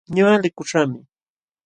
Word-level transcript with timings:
Ñuqa 0.15 0.35
likuśhaqmi. 0.43 0.99